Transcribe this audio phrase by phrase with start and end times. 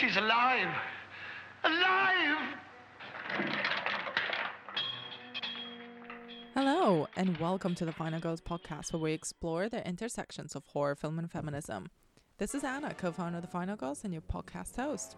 [0.00, 0.74] She's alive.
[1.62, 2.38] Alive!
[6.54, 10.94] Hello, and welcome to the Final Girls podcast, where we explore the intersections of horror
[10.94, 11.90] film and feminism.
[12.38, 15.16] This is Anna, co founder of the Final Girls, and your podcast host.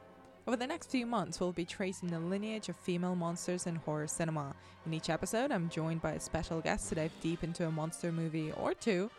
[0.48, 4.08] Over the next few months, we'll be tracing the lineage of female monsters in horror
[4.08, 4.52] cinema.
[4.84, 8.10] In each episode, I'm joined by a special guest to dive deep into a monster
[8.10, 9.12] movie or two.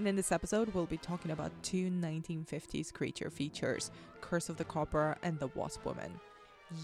[0.00, 3.90] And in this episode, we'll be talking about two 1950s creature features
[4.22, 6.10] Curse of the Cobra and The Wasp Woman.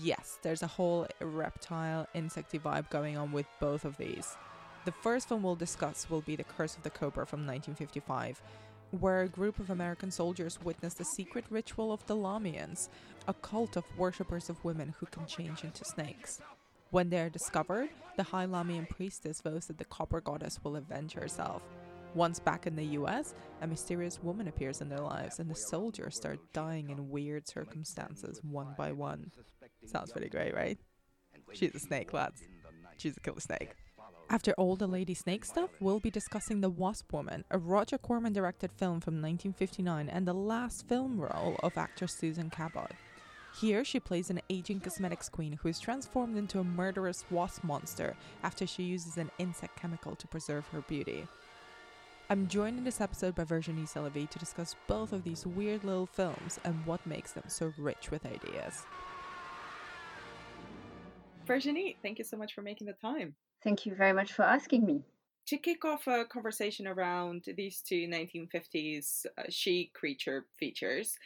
[0.02, 4.37] Yes, there's a whole reptile, insecty vibe going on with both of these.
[4.84, 8.42] The first film we'll discuss will be The Curse of the Cobra from 1955
[8.91, 12.91] where a group of American soldiers witness the secret ritual of the Lamians,
[13.27, 16.42] a cult of worshippers of women who can change into snakes.
[16.91, 21.14] When they are discovered, the High Lamian priestess vows that the Cobra goddess will avenge
[21.14, 21.62] herself.
[22.16, 26.16] Once back in the US, a mysterious woman appears in their lives, and the soldiers
[26.16, 29.30] start dying in weird circumstances one by one.
[29.84, 30.78] Sounds pretty great, right?
[31.53, 32.41] She's a snake, lads.
[32.97, 33.75] She's a killer snake.
[34.31, 38.33] After all the Lady Snake stuff, we'll be discussing The Wasp Woman, a Roger Corman
[38.33, 42.92] directed film from 1959 and the last film role of actress Susan Cabot.
[43.61, 48.17] Here, she plays an aging cosmetics queen who is transformed into a murderous wasp monster
[48.42, 51.27] after she uses an insect chemical to preserve her beauty.
[52.28, 56.06] I'm joined in this episode by Virginie Selavy to discuss both of these weird little
[56.06, 58.84] films and what makes them so rich with ideas.
[61.47, 63.36] Virginie, thank you so much for making the time.
[63.62, 65.04] Thank you very much for asking me.
[65.47, 71.16] To kick off a conversation around these two 1950s uh, she creature features,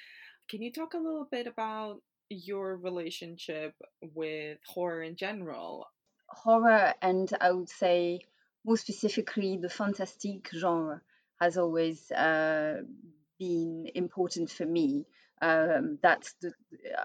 [0.50, 3.74] can you talk a little bit about your relationship
[4.14, 5.86] with horror in general?
[6.28, 8.20] Horror, and I would say
[8.64, 11.00] more specifically, the fantastic genre
[11.41, 12.83] has always uh,
[13.39, 15.06] been important for me.
[15.42, 16.52] Um, that's the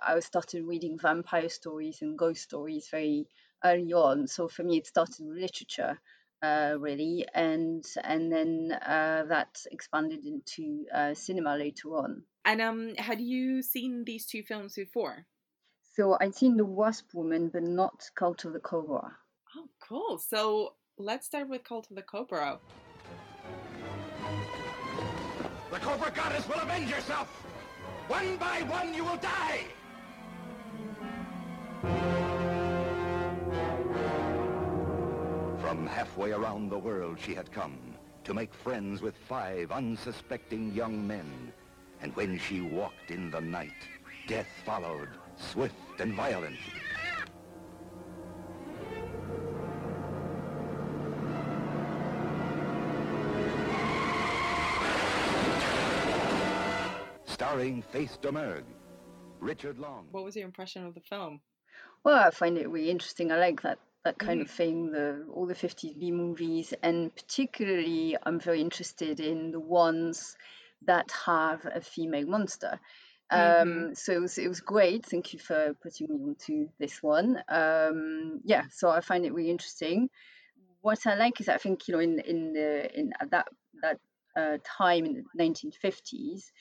[0.01, 3.27] I started reading vampire stories and ghost stories very
[3.63, 4.27] early on.
[4.27, 5.99] So for me, it started with literature,
[6.41, 12.23] uh, really, and and then uh, that expanded into uh, cinema later on.
[12.43, 15.25] And um, had you seen these two films before?
[15.93, 19.15] So I'd seen The Wasp Woman, but not Cult of the Cobra.
[19.55, 20.17] Oh, cool.
[20.17, 22.57] So let's start with Cult of the Cobra.
[25.71, 27.27] The Cobra Goddess will avenge herself!
[28.07, 29.65] One by one, you will die!
[35.59, 37.77] From halfway around the world she had come
[38.23, 41.51] to make friends with five unsuspecting young men.
[42.01, 43.71] And when she walked in the night,
[44.27, 46.57] death followed, swift and violent.
[57.55, 58.65] Starring Faith Domergue,
[59.39, 60.07] Richard Long.
[60.11, 61.39] What was your impression of the film?
[62.03, 63.31] Well, I find it really interesting.
[63.31, 64.43] I like that that kind mm.
[64.43, 69.59] of thing, the all the 50s B movies, and particularly I'm very interested in the
[69.61, 70.35] ones
[70.85, 72.77] that have a female monster.
[73.31, 73.85] Mm-hmm.
[73.87, 75.05] Um, so it was, it was, great.
[75.05, 77.41] Thank you for putting me onto this one.
[77.47, 80.09] Um, yeah, so I find it really interesting.
[80.81, 83.47] What I like is I think you know in in the in at that
[83.81, 83.99] that
[84.35, 86.51] uh, time in the 1950s,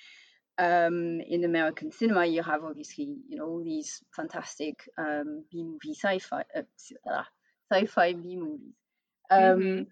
[0.59, 5.95] um, in American cinema, you have obviously, you know, all these fantastic um, B movie
[5.95, 7.23] sci-fi, uh,
[7.71, 8.75] sci-fi B movies.
[9.31, 9.83] Um, mm-hmm.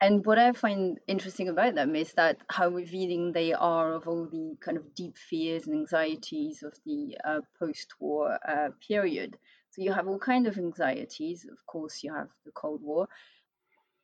[0.00, 4.28] And what I find interesting about them is that how revealing they are of all
[4.30, 9.36] the kind of deep fears and anxieties of the uh, post-war uh, period.
[9.70, 11.44] So you have all kind of anxieties.
[11.50, 13.08] Of course, you have the Cold War,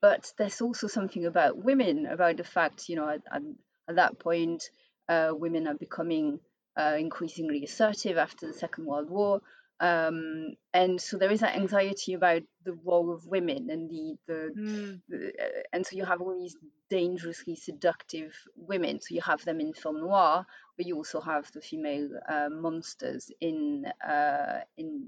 [0.03, 3.43] but there's also something about women, about the fact, you know, at, at,
[3.89, 4.65] at that point
[5.09, 6.41] uh, women are becoming
[6.77, 9.41] uh, increasingly assertive after the Second World War.
[9.81, 14.51] Um, and so there is that anxiety about the role of women and the, the,
[14.57, 15.01] mm.
[15.09, 16.57] the uh, and so you have all these
[16.91, 19.01] dangerously seductive women.
[19.01, 23.31] So you have them in film noir, but you also have the female uh, monsters
[23.41, 25.07] in uh, in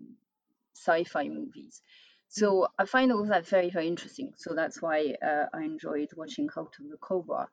[0.74, 1.80] sci-fi movies.
[2.28, 2.82] So hmm.
[2.82, 4.32] I find all of that very very interesting.
[4.36, 7.48] So that's why uh, I enjoyed watching Cult of the Cobra.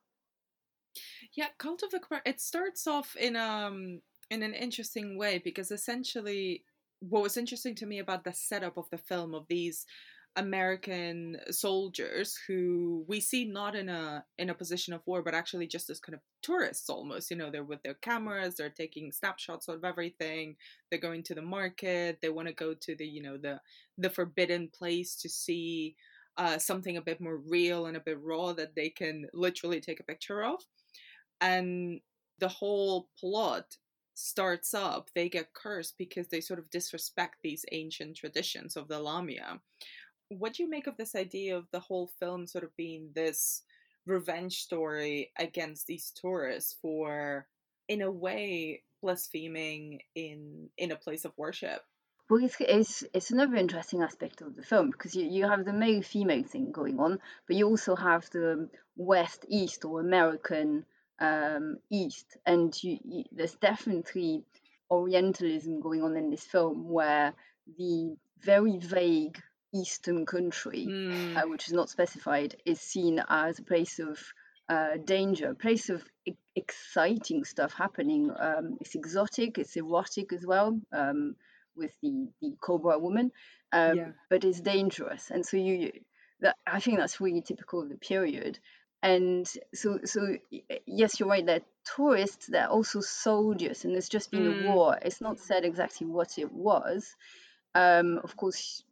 [1.35, 2.21] Yeah, Cult of the Cobra.
[2.25, 6.63] It starts off in um in an interesting way because essentially,
[6.99, 9.85] what was interesting to me about the setup of the film of these
[10.35, 15.67] American soldiers who we see not in a in a position of war, but actually
[15.67, 17.31] just as kind of tourists almost.
[17.31, 20.55] You know, they're with their cameras, they're taking snapshots of everything.
[20.89, 22.19] They're going to the market.
[22.21, 23.59] They want to go to the you know the
[23.97, 25.95] the forbidden place to see
[26.37, 29.99] uh, something a bit more real and a bit raw that they can literally take
[29.99, 30.59] a picture of
[31.43, 31.99] and
[32.39, 33.77] the whole plot
[34.13, 38.99] starts up, they get cursed because they sort of disrespect these ancient traditions of the
[38.99, 39.59] Lamia.
[40.29, 43.63] What do you make of this idea of the whole film sort of being this
[44.05, 47.45] revenge story against these tourists for,
[47.89, 51.81] in a way, blaspheming in in a place of worship?
[52.29, 55.73] Well, it's, it's, it's another interesting aspect of the film because you, you have the
[55.73, 60.85] male female thing going on, but you also have the West East or American
[61.19, 64.43] um, East, and you, you, there's definitely
[64.91, 67.33] Orientalism going on in this film where
[67.77, 69.41] the very vague
[69.73, 71.37] Eastern country, Mm.
[71.37, 74.19] uh, which is not specified, is seen as a place of
[74.69, 78.31] uh, danger, a place of e- exciting stuff happening.
[78.37, 81.35] Um, it's exotic, it's erotic as well, um,
[81.75, 83.31] with the, the Cobra woman,
[83.71, 84.11] um, Yeah.
[84.29, 85.31] but it's dangerous.
[85.31, 85.91] And so you,
[86.41, 88.59] that, I think that's really typical of the period.
[89.03, 90.37] And so, so
[90.87, 91.45] yes, you're right.
[91.45, 92.47] They're tourists.
[92.47, 94.47] They're also soldiers, and there's just been Mm.
[94.47, 94.97] a war.
[95.01, 97.15] It's not said exactly what it was.
[97.75, 98.83] Um, of course,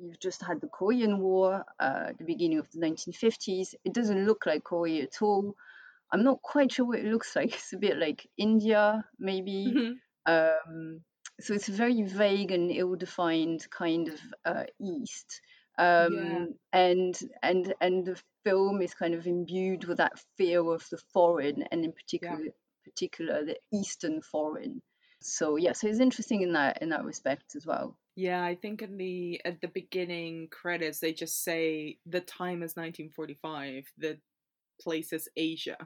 [0.00, 3.74] you've just had the Korean War uh, at the beginning of the 1950s.
[3.84, 5.56] It doesn't look like Korea at all.
[6.12, 7.54] I'm not quite sure what it looks like.
[7.54, 9.78] It's a bit like India, maybe.
[9.78, 10.00] Mhm.
[10.26, 11.04] Um,
[11.40, 15.40] so it's a very vague and ill-defined kind of uh, East.
[15.80, 16.46] Um, Yeah.
[16.72, 21.62] And and and the film is kind of imbued with that fear of the foreign,
[21.70, 22.38] and in particular,
[22.84, 24.82] particular the Eastern foreign.
[25.22, 27.96] So yeah, so it's interesting in that in that respect as well.
[28.16, 32.76] Yeah, I think in the at the beginning credits they just say the time is
[32.76, 34.18] 1945, the
[34.80, 35.76] place is Asia.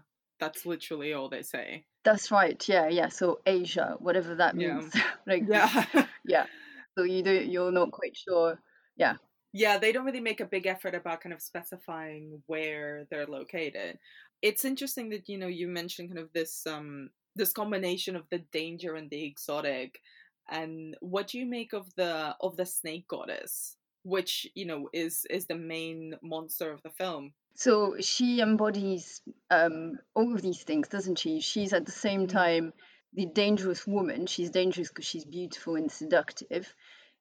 [0.40, 1.86] That's literally all they say.
[2.04, 2.62] That's right.
[2.68, 3.08] Yeah, yeah.
[3.08, 4.80] So Asia, whatever that Yeah.
[4.80, 4.94] means.
[5.26, 6.06] like Yeah.
[6.24, 6.46] yeah.
[6.96, 8.58] So you do you're not quite sure.
[8.96, 9.16] Yeah.
[9.54, 13.98] Yeah, they don't really make a big effort about kind of specifying where they're located.
[14.42, 18.40] It's interesting that you know you mentioned kind of this um this combination of the
[18.52, 20.00] danger and the exotic
[20.50, 25.26] and what do you make of the of the snake goddess which you know is
[25.30, 30.88] is the main monster of the film So she embodies um, all of these things,
[30.88, 31.40] doesn't she?
[31.40, 32.28] She's at the same Mm.
[32.28, 32.72] time
[33.12, 34.26] the dangerous woman.
[34.26, 36.74] She's dangerous because she's beautiful and seductive.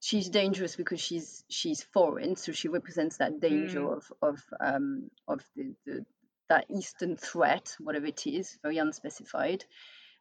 [0.04, 3.94] She's dangerous because she's she's foreign, so she represents that danger Mm.
[3.98, 6.06] of of um, of the, the
[6.50, 9.66] that eastern threat, whatever it is, very unspecified.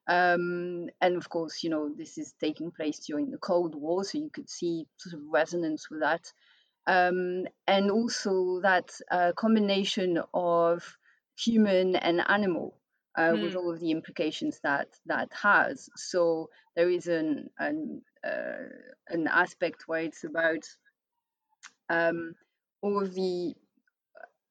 [0.09, 4.19] Um, and of course, you know, this is taking place during the Cold War, so
[4.19, 6.33] you could see sort of resonance with that
[6.87, 10.99] um, and also that uh, combination of
[11.39, 12.81] human and animal
[13.17, 13.57] uh, with Hmm.
[13.57, 15.91] all of the implications that that has.
[15.97, 20.65] So there is an an, an aspect where it's about
[21.91, 22.35] um,
[22.81, 23.55] all of the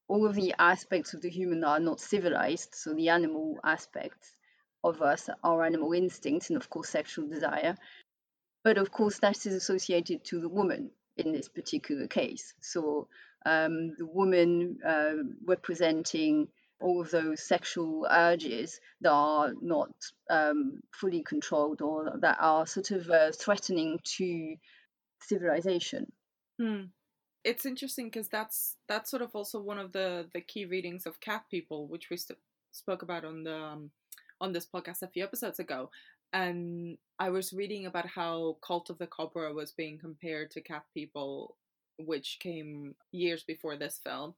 [0.07, 2.75] all of the aspects of the human are not civilized.
[2.75, 4.35] So the animal aspects
[4.83, 7.77] of us, our animal instincts, and of course sexual desire.
[8.63, 12.53] But of course, that is associated to the woman in this particular case.
[12.62, 13.07] So
[13.45, 16.50] um, the woman uh, representing
[16.81, 19.92] all of those sexual urges that are not
[20.30, 24.56] um, fully controlled or that are sort of uh, threatening to
[25.22, 26.12] civilization.
[26.60, 26.86] Hmm.
[27.44, 31.19] It's interesting because that's that's sort of also one of the the key readings of
[31.19, 32.38] Cat People, which we st-
[32.72, 33.92] spoke about on the um,
[34.39, 35.89] on this podcast a few episodes ago.
[36.33, 40.83] And I was reading about how Cult of the Cobra was being compared to Cat
[40.94, 41.56] People,
[41.97, 44.35] which came years before this film.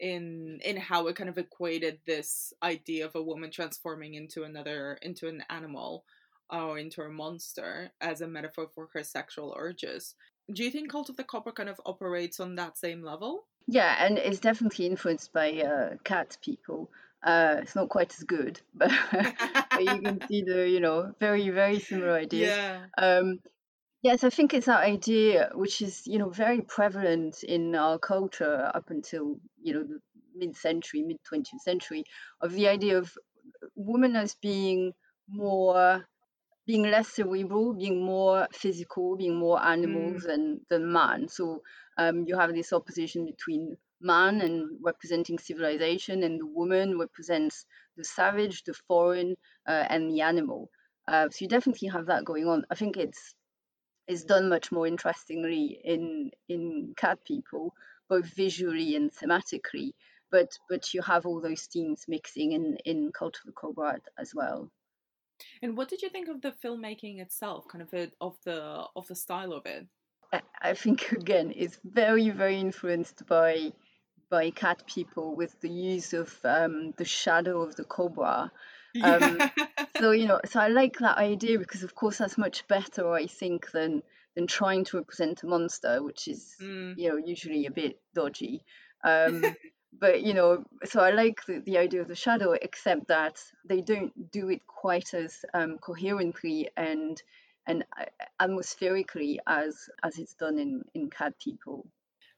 [0.00, 4.98] In in how it kind of equated this idea of a woman transforming into another
[5.02, 6.04] into an animal
[6.50, 10.14] or into a monster as a metaphor for her sexual urges.
[10.52, 13.44] Do you think Cult of the Cobra kind of operates on that same level?
[13.66, 16.90] Yeah, and it's definitely influenced by uh, cat people.
[17.22, 21.50] Uh, it's not quite as good, but, but you can see the you know very
[21.50, 22.56] very similar ideas.
[22.56, 22.84] Yeah.
[22.96, 23.40] Um,
[24.08, 28.70] yes, I think it's that idea which is you know very prevalent in our culture
[28.78, 29.24] up until
[29.62, 30.00] you know the
[30.34, 32.04] mid-century, mid twentieth century,
[32.40, 33.12] of the idea of
[33.76, 34.94] women as being
[35.28, 36.06] more
[36.66, 40.22] being less cerebral, being more physical, being more animal Mm.
[40.28, 41.28] than than man.
[41.28, 41.62] So
[41.98, 44.54] um, you have this opposition between man and
[44.90, 47.66] representing civilization, and the woman represents
[47.98, 49.36] the savage, the foreign,
[49.72, 50.70] uh, and the animal.
[51.06, 52.64] Uh, so you definitely have that going on.
[52.70, 53.34] I think it's
[54.08, 57.74] it's done much more interestingly in in cat people,
[58.08, 59.92] both visually and thematically.
[60.30, 64.34] But but you have all those themes mixing in in Cult of the Cobra as
[64.34, 64.72] well.
[65.62, 69.06] And what did you think of the filmmaking itself, kind of it, of the of
[69.06, 69.86] the style of it?
[70.32, 73.72] I- I think again it's very very influenced by
[74.30, 78.50] by cat people with the use of um, the shadow of the cobra
[79.02, 79.40] Um,
[79.98, 83.26] so you know, so I like that idea because, of course, that's much better, I
[83.26, 84.02] think, than
[84.34, 86.96] than trying to represent a monster, which is Mm.
[86.96, 88.64] you know usually a bit dodgy.
[89.04, 89.44] Um,
[90.00, 93.80] but you know, so I like the, the idea of the shadow, except that they
[93.80, 97.22] don't do it quite as um, coherently and
[97.66, 98.06] and uh,
[98.40, 101.86] atmospherically as as it's done in in Cat People.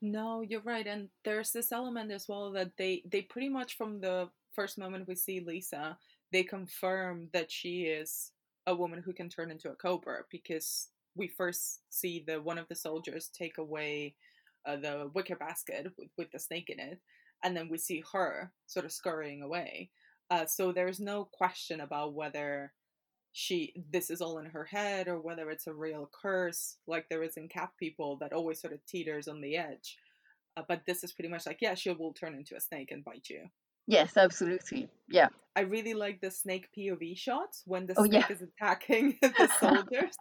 [0.03, 4.01] No, you're right, and there's this element as well that they they pretty much from
[4.01, 5.97] the first moment we see Lisa,
[6.33, 8.33] they confirm that she is
[8.67, 12.69] a woman who can turn into a cobra because we first see the one of
[12.69, 14.15] the soldiers take away
[14.67, 17.01] uh, the wicker basket with, with the snake in it,
[17.43, 19.91] and then we see her sort of scurrying away.
[20.31, 22.73] Uh, so there's no question about whether
[23.33, 27.23] she this is all in her head or whether it's a real curse like there
[27.23, 29.99] is in cat people that always sort of teeters on the edge
[30.57, 33.05] uh, but this is pretty much like yeah she will turn into a snake and
[33.05, 33.45] bite you
[33.87, 34.89] Yes, absolutely.
[35.09, 35.29] Yeah.
[35.57, 38.31] i really like the snake pov shots when the Oh, snake yeah.
[38.31, 40.17] is attacking the soldiers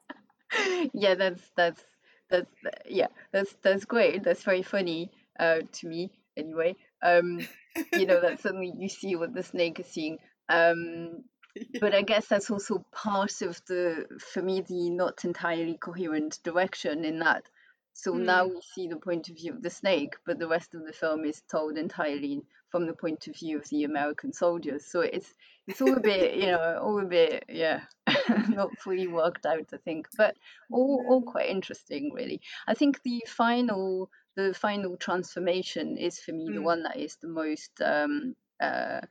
[0.93, 1.83] yeah, that's that's
[2.29, 2.51] that's
[2.87, 4.23] yeah, that's that's great.
[4.23, 6.75] That's very funny uh, to me anyway.
[7.01, 7.47] Um,
[7.93, 10.19] you know that suddenly you see what the snake is seeing.
[10.49, 11.25] Um,
[11.79, 17.05] but I guess that's also part of the for me the not entirely coherent direction
[17.05, 17.45] in that.
[17.93, 18.47] So now Hmm.
[18.47, 21.25] we see the point of view of the snake, but the rest of the film
[21.25, 24.85] is told entirely from the point of view of the American soldiers.
[24.85, 25.33] So it's
[25.67, 27.85] it's all a bit, you know, all a bit, yeah,
[28.47, 30.35] not fully worked out, I think, but
[30.71, 32.41] all all quite interesting, really.
[32.67, 36.63] I think the final the final transformation is for me the Mm.
[36.63, 39.01] one that is the most um, uh,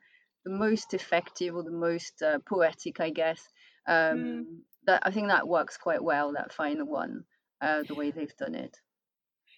[0.44, 3.48] the most effective or the most uh, poetic, I guess.
[3.86, 6.32] Um, That I think that works quite well.
[6.32, 7.24] That final one,
[7.60, 8.76] uh, the way they've done it.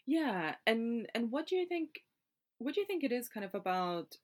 [0.07, 2.00] yeah and and what do you think
[2.61, 4.17] what do you think it is kind of about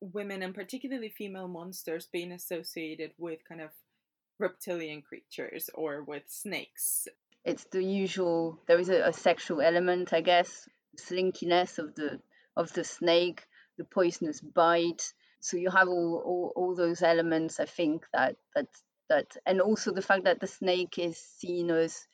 [0.00, 3.70] women and particularly female monsters being associated with kind of
[4.38, 7.06] reptilian creatures or with snakes
[7.44, 8.58] It's the usual.
[8.66, 10.68] There is a, a sexual element, I guess.
[10.96, 12.20] Slinkiness of the
[12.56, 13.46] of the snake,
[13.78, 15.12] the poisonous bite.
[15.40, 17.58] So you have all, all, all those elements.
[17.58, 18.68] I think that that
[19.08, 22.06] that, and also the fact that the snake is seen as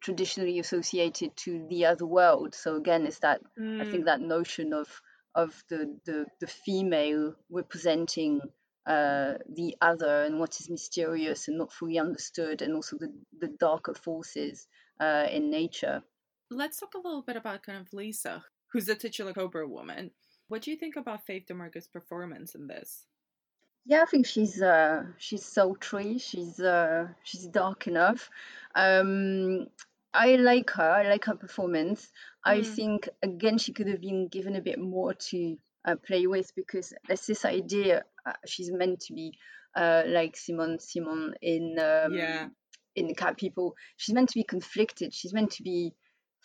[0.00, 2.54] traditionally associated to the other world.
[2.54, 4.88] So again, it's that I think that notion of
[5.34, 8.40] of the the, the female representing
[8.86, 13.48] uh, the other and what is mysterious and not fully understood, and also the the
[13.58, 14.66] darker forces
[15.00, 16.02] uh, in nature.
[16.50, 20.10] Let's talk a little bit about kind of Lisa, who's the titular Cobra woman.
[20.48, 23.06] What do you think about Faith Domergue's performance in this?
[23.86, 26.18] Yeah, I think she's uh she's sultry.
[26.18, 28.30] She's uh she's dark enough.
[28.74, 29.66] Um,
[30.12, 30.90] I like her.
[30.90, 32.08] I like her performance.
[32.44, 32.64] I Mm.
[32.76, 36.94] think again she could have been given a bit more to uh, play with because
[37.06, 39.36] there's this idea uh, she's meant to be
[39.76, 42.48] uh like Simone Simon in um, Yeah.
[42.96, 43.74] in the cat people.
[43.96, 45.12] She's meant to be conflicted.
[45.12, 45.92] She's meant to be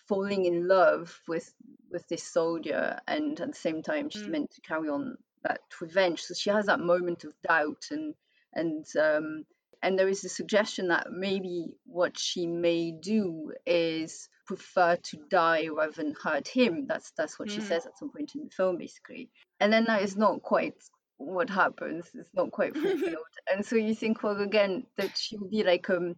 [0.10, 1.54] falling in love with
[1.92, 4.32] with this soldier and at the same time she's Mm.
[4.32, 6.22] meant to carry on that revenge.
[6.22, 8.14] So she has that moment of doubt and
[8.54, 9.46] and um
[9.82, 15.68] and there is a suggestion that maybe what she may do is prefer to die
[15.68, 16.86] rather than hurt him.
[16.88, 17.68] That's that's what she Mm.
[17.68, 19.30] says at some point in the film basically.
[19.60, 20.76] And then that is not quite
[21.18, 22.10] what happens.
[22.14, 23.18] It's not quite fulfilled.
[23.52, 26.16] And so you think well again that she would be like um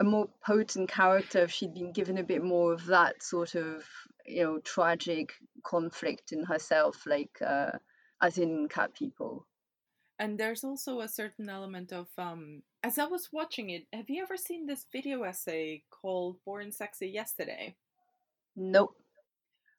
[0.00, 3.84] a more potent character if she'd been given a bit more of that sort of
[4.26, 5.32] you know tragic
[5.64, 7.72] conflict in herself like uh
[8.20, 9.46] as in cat people
[10.18, 14.22] And there's also a certain element of um as I was watching it, have you
[14.22, 17.76] ever seen this video essay called Born Sexy Yesterday?
[18.56, 18.94] nope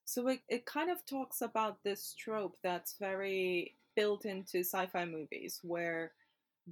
[0.06, 5.60] So it, it kind of talks about this trope that's very built into sci-fi movies
[5.64, 6.14] where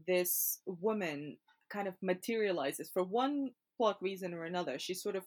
[0.08, 1.38] this woman
[1.70, 4.80] kind of materializes for one plot reason or another.
[4.80, 5.24] She sort of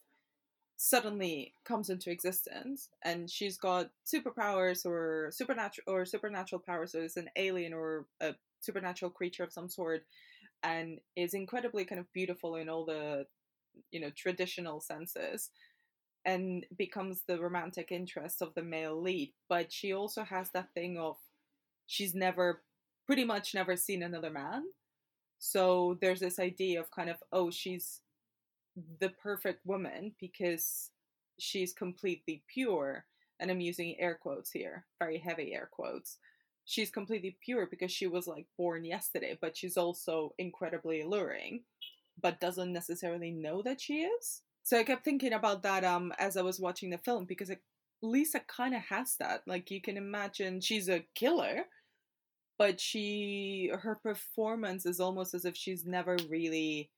[0.82, 7.18] suddenly comes into existence and she's got superpowers or supernatural or supernatural powers so is
[7.18, 10.04] an alien or a supernatural creature of some sort
[10.62, 13.26] and is incredibly kind of beautiful in all the
[13.90, 15.50] you know traditional senses
[16.25, 19.32] and becomes the romantic interest of the male lead.
[19.50, 21.16] But she also has that thing of
[21.87, 22.62] she's never
[23.06, 24.64] pretty much never seen another man.
[25.38, 28.00] So there's this idea of kind of oh she's
[29.00, 30.90] the perfect woman because
[31.38, 33.04] she's completely pure
[33.38, 36.18] and i'm using air quotes here very heavy air quotes.
[36.66, 41.62] She's completely pure because she was like born yesterday but she's also incredibly alluring
[42.20, 44.42] but doesn't necessarily know that she is.
[44.62, 47.60] So i kept thinking about that um as i was watching the film because it,
[48.02, 51.64] lisa kind of has that like you can imagine she's a killer
[52.58, 56.90] but she her performance is almost as if she's never really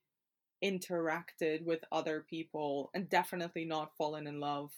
[0.63, 4.71] interacted with other people and definitely not fallen in love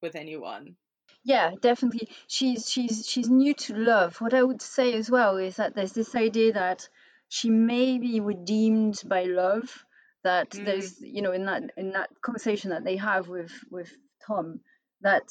[0.00, 0.76] with anyone.
[1.24, 2.08] Yeah definitely.
[2.26, 4.20] She's she's she's new to love.
[4.20, 6.88] What i would say as well is that there's this idea that
[7.28, 9.84] she may be redeemed by love
[10.24, 10.64] that mm.
[10.64, 13.90] there's you know in that in that conversation that they have with with
[14.26, 14.60] tom
[15.00, 15.24] that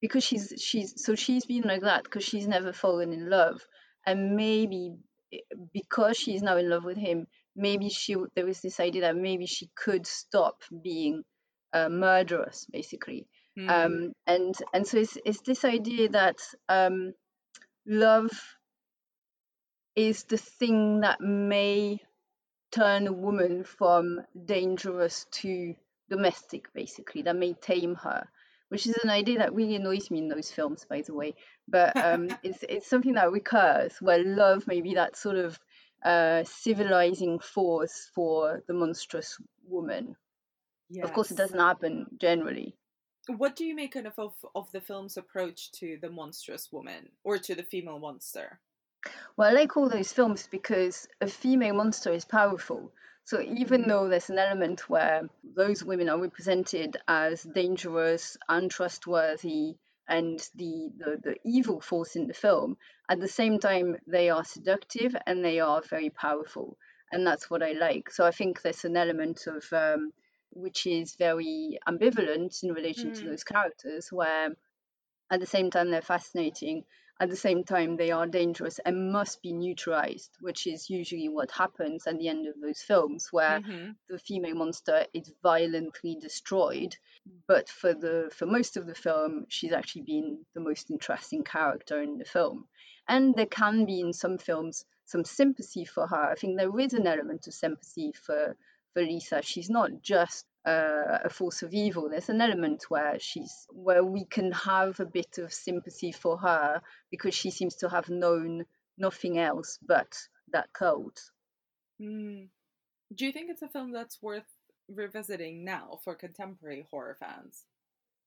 [0.00, 3.60] because she's she's so she's been like that because she's never fallen in love.
[4.06, 4.96] And maybe
[5.32, 5.38] eh,
[5.72, 7.26] because she's now in love with him
[7.56, 11.22] maybe she there was this idea that maybe she could stop being
[11.72, 13.26] uh, murderous basically
[13.58, 13.68] mm.
[13.68, 16.36] um, and and so it's, it's this idea that
[16.68, 17.12] um,
[17.86, 18.30] love
[19.96, 21.98] is the thing that may
[22.72, 25.74] turn a woman from dangerous to
[26.08, 28.26] domestic basically that may tame her
[28.68, 31.34] which is an idea that really annoys me in those films by the way
[31.68, 35.58] but um, it's, it's something that recurs where love may be that sort of
[36.04, 40.16] uh, civilizing force for the monstrous woman.
[40.88, 41.04] Yes.
[41.04, 42.74] Of course, it doesn't happen generally.
[43.28, 47.38] What do you make of, of of the film's approach to the monstrous woman or
[47.38, 48.58] to the female monster?
[49.36, 52.92] Well, I like all those films because a female monster is powerful.
[53.24, 53.90] So even mm-hmm.
[53.90, 59.76] though there's an element where those women are represented as dangerous, untrustworthy,
[60.10, 62.76] and the, the, the evil force in the film,
[63.08, 66.76] at the same time, they are seductive and they are very powerful.
[67.12, 68.10] And that's what I like.
[68.10, 70.12] So I think there's an element of um,
[70.50, 73.18] which is very ambivalent in relation mm.
[73.18, 74.50] to those characters, where
[75.30, 76.84] at the same time they're fascinating
[77.20, 81.50] at the same time, they are dangerous and must be neutralized, which is usually what
[81.50, 83.90] happens at the end of those films, where mm-hmm.
[84.08, 86.96] the female monster is violently destroyed.
[87.46, 92.00] But for the for most of the film, she's actually been the most interesting character
[92.00, 92.66] in the film.
[93.06, 96.30] And there can be in some films some sympathy for her.
[96.30, 98.56] I think there is an element of sympathy for
[98.94, 99.42] for Lisa.
[99.42, 102.08] She's not just uh, a force of evil.
[102.08, 106.82] There's an element where she's where we can have a bit of sympathy for her
[107.10, 108.64] because she seems to have known
[108.98, 110.16] nothing else but
[110.52, 111.18] that code.
[112.00, 112.48] Mm.
[113.14, 114.44] Do you think it's a film that's worth
[114.88, 117.64] revisiting now for contemporary horror fans?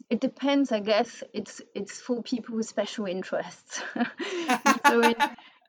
[0.09, 1.23] It depends, I guess.
[1.33, 3.81] It's it's for people with special interests.
[4.87, 5.15] so in,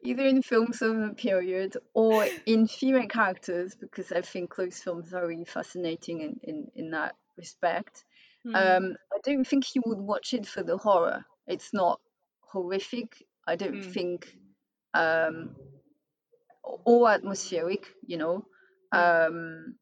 [0.04, 5.12] either in films of the period or in female characters, because I think those films
[5.14, 8.04] are really fascinating in, in, in that respect.
[8.46, 8.54] Mm.
[8.54, 11.24] Um, I don't think you would watch it for the horror.
[11.46, 12.00] It's not
[12.40, 13.24] horrific.
[13.46, 13.92] I don't mm.
[13.92, 14.36] think,
[14.92, 15.56] um,
[16.62, 18.44] or atmospheric, you know.
[18.92, 19.28] Mm.
[19.28, 19.74] Um,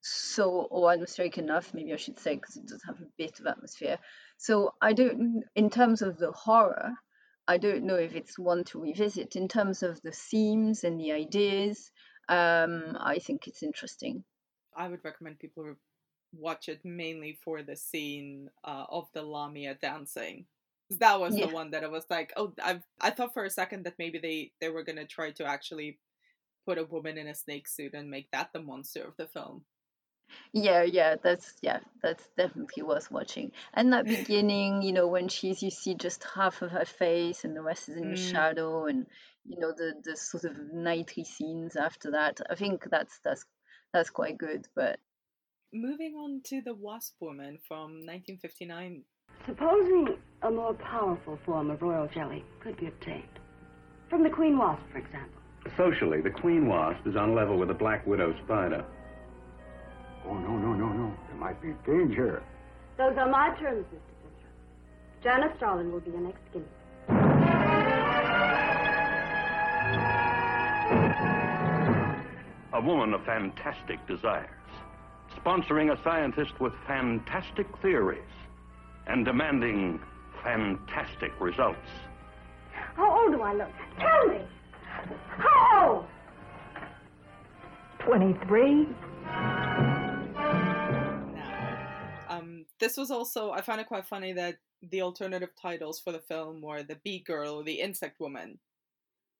[0.00, 3.46] so, or atmospheric enough, maybe I should say, because it does have a bit of
[3.46, 3.98] atmosphere.
[4.38, 6.92] So, I don't, in terms of the horror,
[7.48, 11.12] I don't know if it's one to revisit in terms of the themes and the
[11.12, 11.90] ideas.
[12.28, 14.24] Um, I think it's interesting.
[14.76, 15.76] I would recommend people
[16.32, 20.46] watch it mainly for the scene uh, of the Lamia dancing.
[20.90, 21.46] That was yeah.
[21.46, 24.18] the one that I was like, oh, I I thought for a second that maybe
[24.18, 25.98] they they were gonna try to actually
[26.64, 29.64] put a woman in a snake suit and make that the monster of the film.
[30.52, 33.52] Yeah, yeah, that's yeah, that's definitely worth watching.
[33.74, 37.56] And that beginning, you know, when she's you see just half of her face and
[37.56, 38.30] the rest is in the mm.
[38.30, 39.06] shadow, and
[39.44, 42.40] you know the the sort of nightly scenes after that.
[42.50, 43.44] I think that's that's
[43.92, 44.66] that's quite good.
[44.74, 44.98] But
[45.72, 49.02] moving on to the Wasp Woman from 1959.
[49.46, 53.38] Supposing a more powerful form of royal jelly could be obtained
[54.08, 55.40] from the queen wasp, for example.
[55.76, 58.84] Socially, the queen wasp is on level with the black widow spider.
[60.28, 61.14] Oh, no, no, no, no.
[61.28, 62.42] There might be danger.
[62.98, 64.00] Those are my terms, Mr.
[64.22, 64.50] Fincher.
[65.22, 66.64] Janice Starlin will be your next guinea.
[72.72, 74.50] A woman of fantastic desires,
[75.42, 78.20] sponsoring a scientist with fantastic theories,
[79.06, 80.00] and demanding
[80.42, 81.78] fantastic results.
[82.96, 83.70] How old do I look?
[83.98, 84.40] Tell me!
[85.38, 86.06] How old?
[88.00, 88.88] 23.
[92.80, 96.60] This was also I found it quite funny that the alternative titles for the film
[96.60, 98.58] were the Bee Girl or the Insect Woman.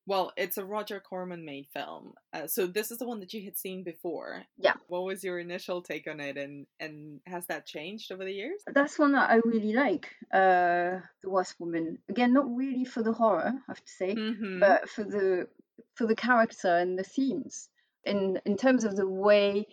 [0.09, 3.43] Well, it's a Roger Corman made film, uh, so this is the one that you
[3.43, 4.45] had seen before.
[4.57, 4.75] Yeah.
[4.87, 8.61] What was your initial take on it, and and has that changed over the years?
[8.73, 10.09] That's one that I really like.
[10.33, 11.99] Uh, the Wasp Woman.
[12.09, 14.61] Again, not really for the horror, I have to say, mm-hmm.
[14.61, 15.49] but for the
[15.97, 17.69] for the character and the themes.
[18.05, 19.67] In in terms of the way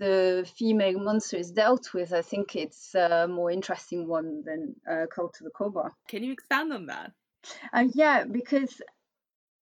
[0.00, 5.06] the female monster is dealt with, I think it's a more interesting one than uh,
[5.14, 5.94] Cult of the Cobra.
[6.08, 7.12] Can you expand on that?
[7.72, 8.82] Uh, yeah, because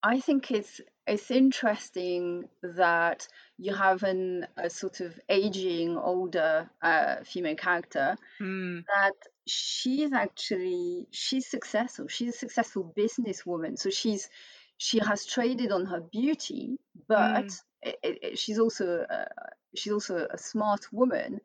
[0.03, 7.23] I think it's it's interesting that you have an a sort of aging older uh,
[7.23, 8.79] female character Hmm.
[8.87, 9.13] that
[9.47, 14.29] she's actually she's successful she's a successful businesswoman so she's
[14.77, 19.25] she has traded on her beauty but it, it, it- she's also uh,
[19.77, 21.41] she's also a smart woman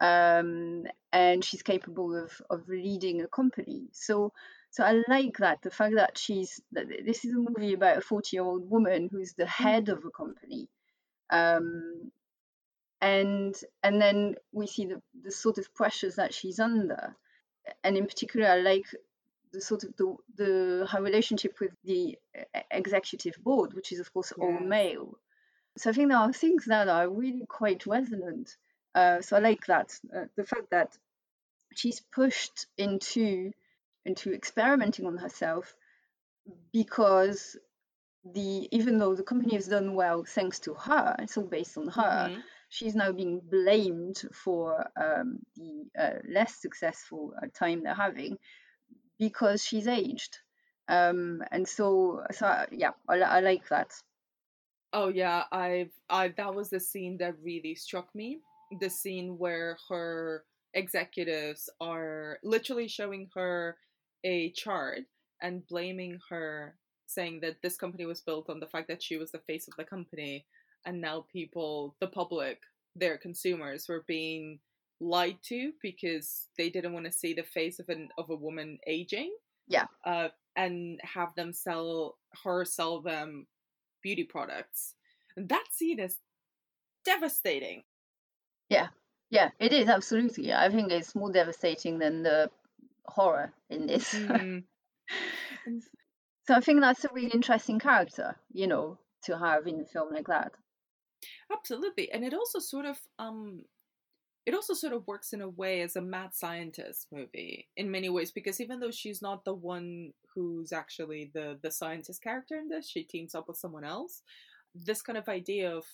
[0.00, 3.88] um, and she's capable of of leading a company.
[3.92, 4.32] So
[4.70, 8.00] so I like that the fact that she's that this is a movie about a
[8.00, 10.68] 40 year old woman who's the head of a company
[11.30, 12.10] um,
[13.00, 17.16] and and then we see the, the sort of pressures that she's under.
[17.82, 18.84] And in particular i like
[19.52, 22.18] the sort of the, the her relationship with the
[22.70, 25.16] executive board which is of course all male
[25.76, 28.56] so i think there are things that are really quite resonant
[28.94, 30.96] uh, so i like that uh, the fact that
[31.74, 33.52] she's pushed into
[34.04, 35.74] into experimenting on herself
[36.72, 37.56] because
[38.32, 41.88] the even though the company has done well thanks to her it's all based on
[41.88, 42.42] her Mhm.
[42.68, 48.38] she's now being blamed for um, the uh, less successful uh, time they're having
[49.18, 50.38] because she's aged
[50.88, 53.92] um, and so so yeah I, I like that
[54.94, 58.38] Oh yeah, I've I that was the scene that really struck me.
[58.80, 63.76] The scene where her executives are literally showing her
[64.24, 65.00] a chart
[65.42, 66.76] and blaming her,
[67.06, 69.74] saying that this company was built on the fact that she was the face of
[69.76, 70.46] the company,
[70.86, 72.60] and now people, the public,
[72.94, 74.60] their consumers, were being
[75.00, 78.78] lied to because they didn't want to see the face of an of a woman
[78.86, 79.34] aging.
[79.66, 79.86] Yeah.
[80.06, 83.46] Uh, and have them sell her sell them
[84.04, 84.94] beauty products.
[85.36, 86.18] And that scene is
[87.04, 87.84] devastating.
[88.68, 88.88] yeah
[89.30, 92.50] yeah, it is absolutely i think it's more devastating than the
[93.06, 94.64] horror in this Mm.
[96.46, 100.12] So i think that's a really interesting character you know to have in a film
[100.12, 100.52] like that
[101.52, 102.10] Absolutely.
[102.12, 103.64] And it also sort of um
[104.46, 108.08] it also sort of works in a way as a mad scientist movie in many
[108.08, 112.68] ways because even though she's not the one who's actually the the scientist character in
[112.68, 114.22] this, she teams up with someone else.
[114.74, 115.84] This kind of idea of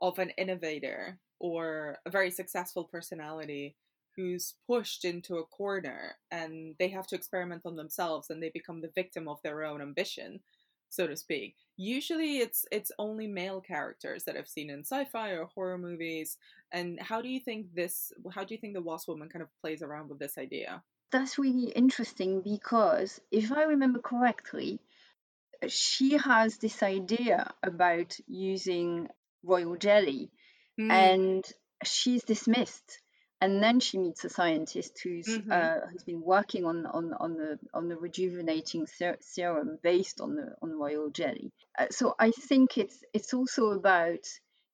[0.00, 3.76] of an innovator or a very successful personality
[4.16, 8.80] who's pushed into a corner and they have to experiment on themselves and they become
[8.80, 10.40] the victim of their own ambition
[10.88, 15.46] so to speak usually it's it's only male characters that i've seen in sci-fi or
[15.54, 16.36] horror movies
[16.74, 19.48] and how do you think this how do you think the wasp woman kind of
[19.62, 20.82] plays around with this idea
[21.12, 24.80] that's really interesting because if I remember correctly,
[25.68, 29.08] she has this idea about using
[29.42, 30.30] royal jelly
[30.76, 30.90] Hmm.
[30.90, 31.44] and
[31.84, 32.98] she's dismissed.
[33.40, 35.52] And then she meets a scientist who's Mhm.
[35.52, 40.34] uh, who's been working on, on, on the on the rejuvenating ser- serum based on
[40.34, 41.52] the on royal jelly.
[41.78, 44.24] Uh, so I think it's it's also about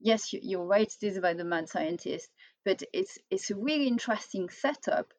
[0.00, 0.92] yes, you, you're right.
[1.00, 2.28] It is about the mad scientist,
[2.64, 5.12] but it's it's a really interesting setup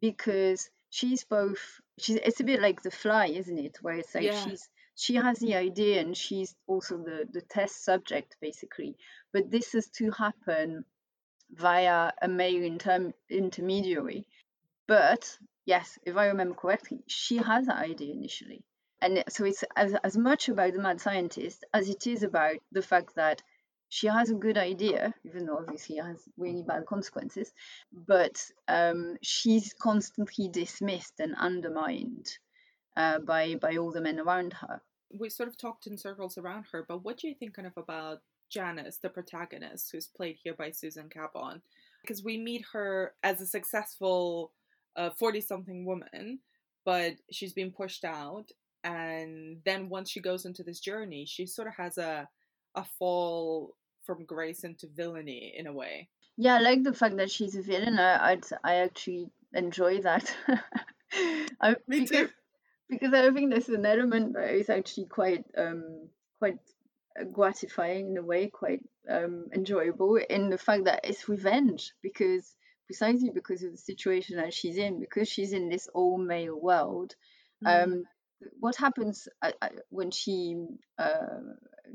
[0.00, 4.24] because she's both she's it's a bit like the fly isn't it where it's like
[4.24, 4.44] Yeah.
[4.44, 8.96] she's she has the idea and she's also the the test subject basically
[9.32, 10.84] but this is to happen
[11.50, 14.26] via a male inter- intermediary
[14.86, 18.62] but yes if i remember correctly she has that idea initially
[19.00, 22.82] and so it's as, as much about the mad scientist as it is about the
[22.82, 23.42] fact that
[23.88, 27.52] she has a good idea, even though obviously it has really bad consequences,
[27.92, 32.38] but um, she's constantly dismissed and undermined
[32.96, 34.82] uh, by by all the men around her.
[35.18, 37.76] we sort of talked in circles around her but what do you think kind of
[37.76, 38.20] about
[38.50, 41.60] janice the protagonist who's played here by susan cabot
[42.02, 44.52] because we meet her as a successful
[45.16, 46.40] 40 something woman
[46.84, 48.50] but she's been pushed out
[48.84, 52.28] and then once she goes into this journey she sort of has a
[52.74, 57.30] a fall from grace into villainy in a way Yeah, I like the fact that
[57.30, 57.98] she's a villain.
[57.98, 60.32] I I'd, I actually enjoy that.
[61.60, 62.28] I, Me because, too.
[62.88, 66.58] Because I think there's an element that is actually quite um quite
[67.20, 72.54] uh, gratifying in a way, quite um enjoyable in the fact that it's revenge because
[72.86, 77.14] precisely because of the situation that she's in, because she's in this all male world.
[77.66, 78.04] Um,
[78.60, 80.56] what happens uh, uh, when she
[80.98, 81.40] uh,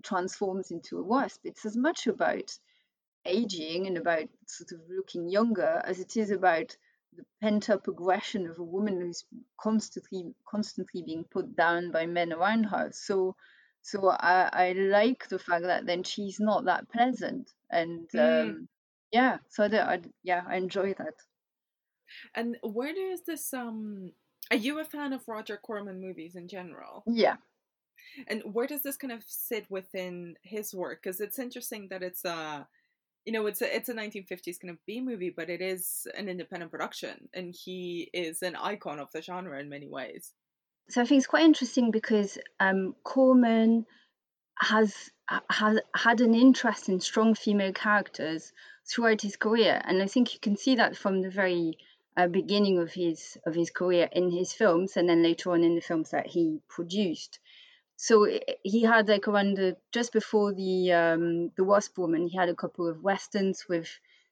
[0.02, 1.42] transforms into a wasp?
[1.46, 2.58] It's as much about
[3.26, 6.76] aging and about sort of looking younger as it is about
[7.16, 9.26] the pent up aggression of a woman who's
[9.60, 12.90] constantly constantly being put down by men around her.
[12.92, 13.36] So
[13.82, 18.52] so I, I like the fact that then she's not that pleasant and Mm.
[18.52, 18.70] um,
[19.12, 21.16] yeah so that I, yeah I enjoy that.
[22.36, 24.12] and where does this um
[24.52, 27.38] are you a fan of roger corman movies in general Yeah
[28.28, 31.02] And where does this kind of sit within his work?
[31.04, 32.68] Because it's interesting that it's a,
[33.26, 36.30] you know, it's a it's a 1950s kind of B movie, but it is an
[36.30, 40.34] independent production, and he is an icon of the genre in many ways.
[40.90, 43.86] So I think it's quite interesting because um, Corman
[44.60, 45.12] has
[45.50, 48.52] has had an interest in strong female characters
[48.86, 51.78] throughout his career, and I think you can see that from the very
[52.18, 55.76] uh, beginning of his of his career in his films, and then later on in
[55.76, 57.40] the films that he produced.
[57.98, 58.28] So
[58.64, 62.56] he had like around the, just before the um, the Wasp Woman, he had a
[62.56, 63.88] couple of westerns with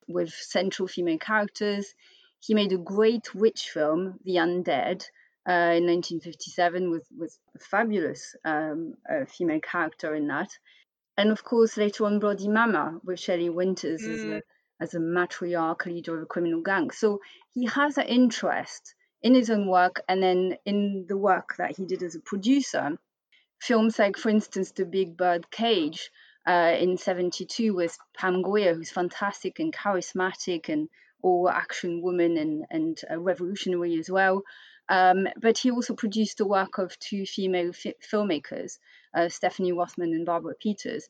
[0.08, 1.94] with central female characters.
[2.40, 5.04] He made a great witch film, The Undead,
[5.48, 10.50] uh, in 1957, with with a fabulous um, uh, female character in that,
[11.18, 14.14] and of course later on Bloody Mama with Shelley Winters mm.
[14.14, 14.42] as a mm.
[14.82, 16.90] as a matriarch leader of a criminal gang.
[16.92, 17.20] So
[17.54, 21.86] he has an interest in his own work and then in the work that he
[21.86, 22.98] did as a producer
[23.62, 26.10] films like, for instance, The Big Bird Cage
[26.48, 30.90] uh, in 72 with Pam Grier, who's fantastic and charismatic and
[31.22, 34.42] all action woman and, and revolutionary as well.
[34.90, 38.80] Um, but he also produced the work of two female fi- filmmakers,
[39.14, 41.08] uh, Stephanie Rothman and Barbara Peeters,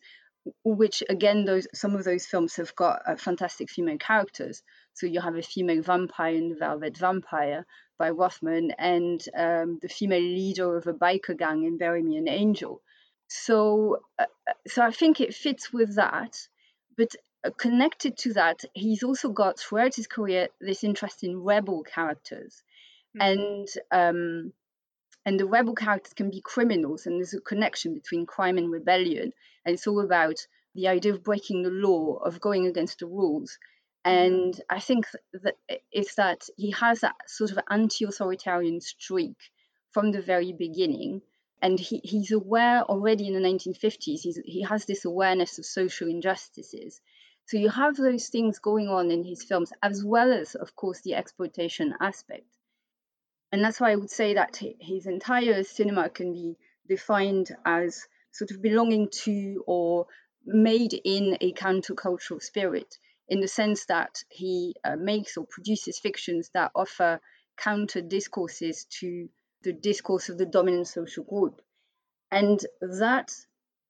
[0.63, 4.63] which again, those some of those films have got uh, fantastic female characters.
[4.93, 7.65] So you have a female vampire in Velvet Vampire,
[8.01, 12.27] by Rothman and um, the female leader of a biker gang in Bury Me an
[12.27, 12.81] Angel.
[13.27, 14.25] So, uh,
[14.67, 16.35] so I think it fits with that.
[16.97, 17.11] But
[17.45, 22.63] uh, connected to that, he's also got throughout his career this interest in rebel characters,
[23.15, 23.21] mm-hmm.
[23.29, 24.53] and um,
[25.25, 29.33] and the rebel characters can be criminals, and there's a connection between crime and rebellion,
[29.65, 33.57] and it's all about the idea of breaking the law, of going against the rules,
[34.03, 35.57] and I think that
[35.91, 39.37] it's that he has that sort of anti-authoritarian streak
[39.91, 41.21] from the very beginning,
[41.61, 44.21] and he, he's aware already in the 1950s.
[44.21, 46.99] He's, he has this awareness of social injustices.
[47.45, 51.01] So you have those things going on in his films, as well as, of course,
[51.01, 52.47] the exploitation aspect.
[53.51, 58.51] And that's why I would say that his entire cinema can be defined as sort
[58.51, 60.07] of belonging to or
[60.45, 66.49] made in a countercultural spirit in the sense that he uh, makes or produces fictions
[66.53, 67.19] that offer
[67.57, 69.29] counter discourses to
[69.63, 71.61] the discourse of the dominant social group.
[72.31, 73.33] And that,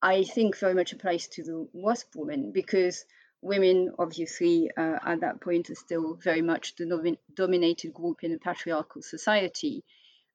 [0.01, 3.05] I think, very much applies to the WASP woman because
[3.41, 8.33] women, obviously, uh, at that point are still very much the domin- dominated group in
[8.33, 9.83] a patriarchal society.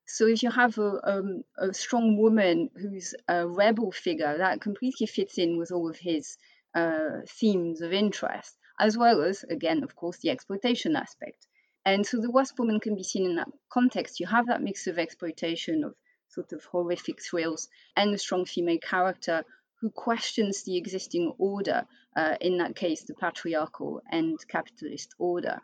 [0.07, 5.07] So if you have a, um, a strong woman who's a rebel figure, that completely
[5.07, 6.37] fits in with all of his
[6.75, 11.47] uh, themes of interest as well as, again, of course, the exploitation aspect.
[11.85, 14.21] And so the Wasp Woman can be seen in that context.
[14.21, 15.95] You have that mix of exploitation, of
[16.29, 19.45] sort of horrific thrills, and a strong female character
[19.81, 21.87] who questions the existing order,
[22.17, 25.61] uh, in that case, the patriarchal and capitalist order.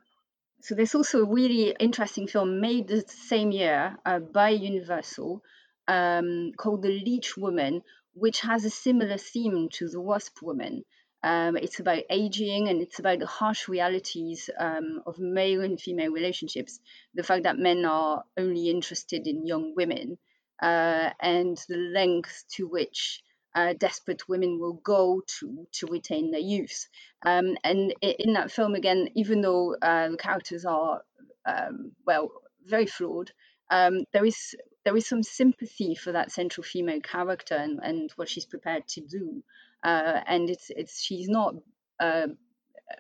[0.61, 5.43] So there's also a really interesting film made the same year uh, by Universal
[5.89, 7.83] um, called The Leech Woman,
[8.15, 10.85] which has a similar theme to The Wasp Woman.
[11.25, 16.13] Um, it's about aging and it's about the harsh realities um, of male and female
[16.13, 16.81] relationships.
[17.15, 20.19] The fact that men are only interested in young women
[20.61, 23.23] uh, and the length to which
[23.55, 26.89] uh, desperate women will go to to retain their youth.
[27.25, 31.03] Um, and in that film, again, even though uh, the characters are
[31.47, 32.31] um, well
[32.65, 33.33] very flawed,
[33.71, 38.29] um, there is there is some sympathy for that central female character and, and what
[38.29, 39.43] she's prepared to do
[39.83, 41.55] uh, and it's it's she's not
[42.01, 42.29] uh,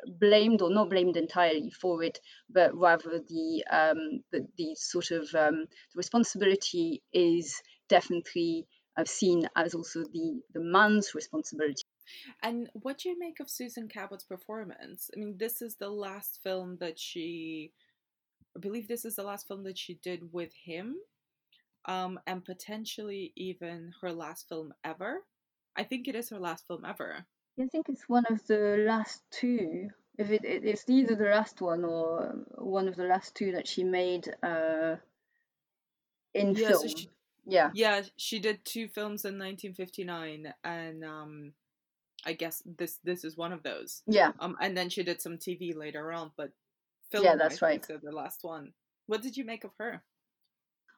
[0.06, 2.18] blamed or not blamed entirely for it,
[2.50, 9.48] but rather the um, the, the sort of um, the responsibility is definitely uh, seen
[9.56, 11.82] as also the the man's responsibility.
[12.42, 15.10] And what do you make of Susan Cabot's performance?
[15.14, 17.72] I mean, this is the last film that she,
[18.56, 20.96] I believe, this is the last film that she did with him,
[21.86, 25.20] um, and potentially even her last film ever.
[25.76, 27.24] I think it is her last film ever.
[27.60, 29.90] I think it's one of the last two.
[30.18, 33.84] If it, it's either the last one or one of the last two that she
[33.84, 34.96] made uh,
[36.34, 36.88] in yeah, film.
[36.88, 37.08] So she,
[37.46, 41.52] yeah, yeah, she did two films in 1959, and um,
[42.24, 44.02] I guess this this is one of those.
[44.06, 44.32] Yeah.
[44.40, 46.50] Um, and then she did some TV later on, but
[47.10, 47.24] film.
[47.24, 47.84] Yeah, that's right.
[47.84, 48.72] So the last one.
[49.06, 50.02] What did you make of her?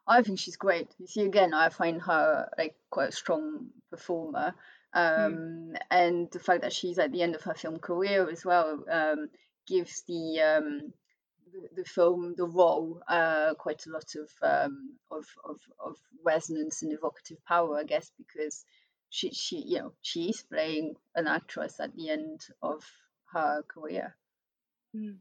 [0.06, 0.88] I think she's great.
[0.98, 4.54] You see, again, I find her like quite a strong performer.
[4.92, 5.00] Hmm.
[5.00, 5.76] Um, mm.
[5.90, 9.30] And the fact that she's at the end of her film career as well um,
[9.66, 10.92] gives the um,
[11.54, 16.82] the, the film, the role, uh, quite a lot of, um, of of of resonance
[16.82, 18.64] and evocative power, I guess, because
[19.10, 22.84] she she you know she is playing an actress at the end of
[23.32, 24.16] her career.
[24.94, 25.16] Mm.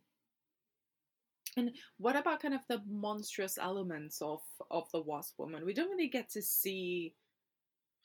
[1.56, 4.42] And what about kind of the monstrous elements of
[4.72, 5.66] of the Wasp Woman?
[5.66, 7.14] We don't really get to see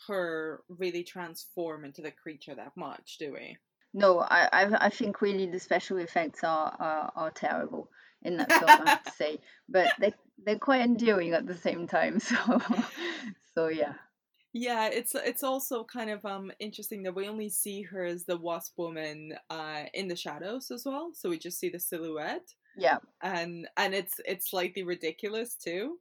[0.06, 3.56] her really transform into the creature that much, do we?
[3.94, 7.88] No, I I, I think really the special effects are, are are terrible
[8.22, 10.12] in that film, I have to say, but they
[10.44, 12.20] they're quite endearing at the same time.
[12.28, 12.61] So
[13.54, 13.94] so yeah.
[14.54, 18.37] Yeah, it's it's also kind of um interesting that we only see her as the
[18.37, 21.11] wasp woman uh in the shadows as well.
[21.12, 22.54] So we just see the silhouette.
[22.76, 22.98] Yeah.
[23.22, 25.98] And and it's it's slightly ridiculous too.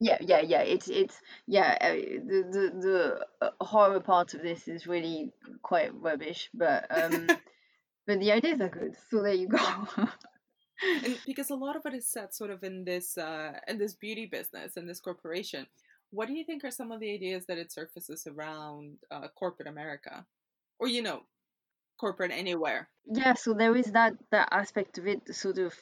[0.00, 0.62] Yeah, yeah, yeah.
[0.62, 1.76] It's it's yeah.
[1.80, 5.30] Uh, the the the uh, horror part of this is really
[5.62, 7.26] quite rubbish, but um,
[8.06, 8.96] but the ideas are good.
[9.10, 9.58] So there you go.
[11.04, 13.94] and because a lot of it is set sort of in this uh in this
[13.94, 15.66] beauty business in this corporation
[16.10, 19.68] what do you think are some of the ideas that it surfaces around uh, corporate
[19.68, 20.26] America,
[20.78, 21.22] or you know,
[21.98, 22.88] corporate anywhere?
[23.06, 25.74] Yeah, so there is that that aspect of it, sort of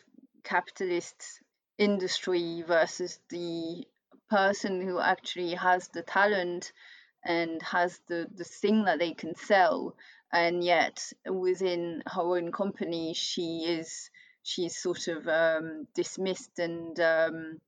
[0.44, 1.40] capitalist
[1.78, 3.86] industry versus the
[4.28, 6.72] person who actually has the talent
[7.24, 9.94] and has the the thing that they can sell
[10.32, 14.10] and yet within her own company she is
[14.48, 17.58] she's sort of um, dismissed and um,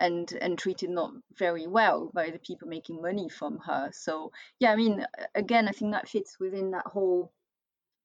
[0.00, 3.90] and and treated not very well by the people making money from her.
[3.92, 7.30] So yeah, I mean, again, I think that fits within that whole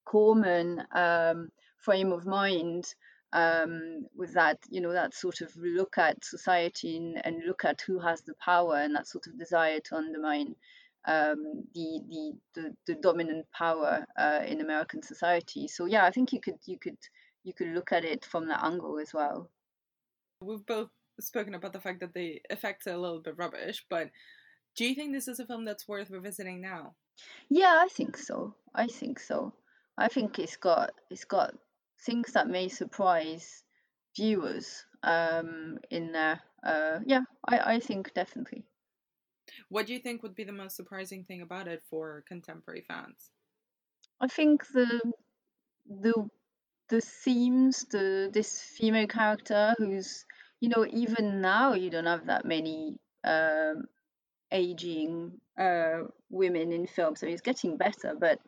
[0.06, 2.94] Corman um, frame of mind
[3.32, 7.82] um, with that you know that sort of look at society and, and, look at
[7.82, 10.56] who has the power and that sort of desire to undermine
[11.06, 15.68] um, the, the, the the dominant power uh, in American society.
[15.68, 16.98] So yeah, I think you could you could
[17.48, 19.50] you could look at it from that angle as well.
[20.42, 24.12] We've both spoken about the fact that the effects are a little bit rubbish, but
[24.76, 26.94] do you think this is a film that's worth revisiting now?
[27.50, 28.54] Yeah, I think so.
[28.76, 29.54] I think so.
[29.98, 31.56] I think it's got it's got
[32.06, 33.64] things that may surprise
[34.16, 36.42] viewers um, in there.
[36.64, 38.66] Uh, yeah, I, I think definitely.
[39.70, 43.32] What do you think would be the most surprising thing about it for contemporary fans?
[44.20, 45.02] I think the
[45.90, 46.30] the
[46.90, 50.26] the themes, the this female character who's
[50.60, 53.86] you know, even now you don't have that many um,
[54.52, 57.22] aging uh, women in films.
[57.22, 58.40] I mean, it's getting better, but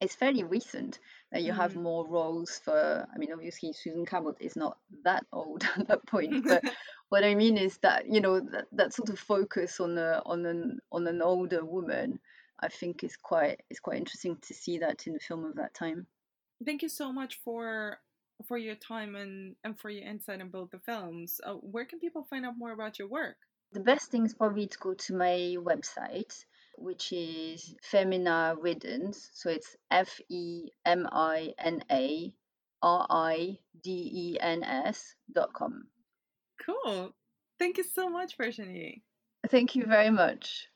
[0.00, 0.98] it's fairly recent
[1.32, 1.56] that you mm.
[1.56, 3.06] have more roles for.
[3.12, 6.62] I mean, obviously Susan Cabot is not that old at that point, but
[7.08, 10.44] what I mean is that you know that, that sort of focus on the on
[10.46, 12.18] an on an older woman,
[12.60, 15.74] I think is quite is quite interesting to see that in a film of that
[15.74, 16.06] time.
[16.64, 17.98] Thank you so much for
[18.46, 21.40] for your time and, and for your insight in both the films.
[21.44, 23.36] Uh, where can people find out more about your work?
[23.72, 26.44] The best thing is probably to go to my website,
[26.76, 29.30] which is Femina Ridens.
[29.32, 32.32] So it's F E M I N A
[32.82, 35.84] R I D E N S dot com.
[36.64, 37.12] Cool.
[37.58, 39.02] Thank you so much, Virginie.
[39.48, 40.68] Thank you very much.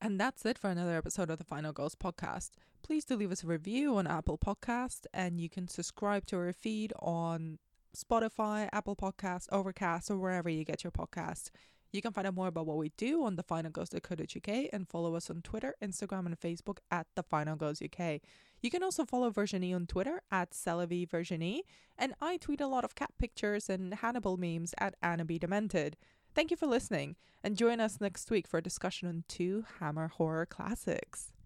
[0.00, 2.50] And that's it for another episode of the Final Girls podcast.
[2.82, 6.52] Please do leave us a review on Apple Podcast and you can subscribe to our
[6.52, 7.58] feed on
[7.96, 11.50] Spotify, Apple Podcast, Overcast, or wherever you get your podcast.
[11.92, 15.40] You can find out more about what we do on thefinalgirls.co.uk and follow us on
[15.42, 18.20] Twitter, Instagram, and Facebook at The Final Girls UK.
[18.60, 21.64] You can also follow Virginie on Twitter at Selavy Virginie,
[21.96, 25.24] and I tweet a lot of cat pictures and Hannibal memes at Anna.
[25.24, 25.96] Demented.
[26.34, 30.08] Thank you for listening, and join us next week for a discussion on two Hammer
[30.08, 31.32] horror classics.